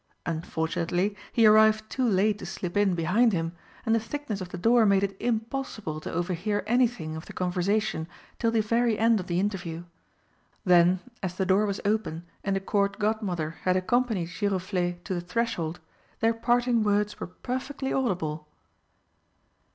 [0.25, 3.51] Unfortunately he arrived too late to slip in behind him,
[3.85, 8.07] and the thickness of the door made it impossible to overhear anything of the conversation
[8.39, 9.83] till the very end of the interview.
[10.65, 15.21] Then, as the door was open and the Court Godmother had accompanied Giroflé to the
[15.21, 15.79] threshold,
[16.19, 18.47] their parting words were perfectly audible.